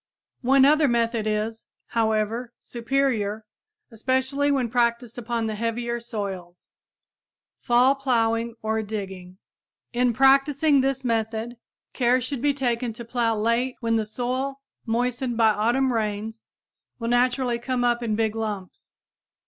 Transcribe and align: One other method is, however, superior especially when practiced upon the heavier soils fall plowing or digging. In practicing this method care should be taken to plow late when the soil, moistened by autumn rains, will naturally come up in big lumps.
One 0.41 0.65
other 0.65 0.87
method 0.87 1.27
is, 1.27 1.67
however, 1.89 2.53
superior 2.59 3.45
especially 3.91 4.51
when 4.51 4.67
practiced 4.67 5.15
upon 5.19 5.45
the 5.45 5.53
heavier 5.53 5.99
soils 5.99 6.71
fall 7.59 7.93
plowing 7.93 8.55
or 8.63 8.81
digging. 8.81 9.37
In 9.93 10.11
practicing 10.11 10.81
this 10.81 11.03
method 11.03 11.57
care 11.93 12.19
should 12.19 12.41
be 12.41 12.51
taken 12.55 12.93
to 12.93 13.05
plow 13.05 13.35
late 13.35 13.75
when 13.79 13.95
the 13.95 14.03
soil, 14.05 14.59
moistened 14.87 15.37
by 15.37 15.51
autumn 15.51 15.93
rains, 15.93 16.45
will 16.97 17.09
naturally 17.09 17.59
come 17.59 17.83
up 17.83 18.01
in 18.01 18.15
big 18.15 18.35
lumps. 18.35 18.95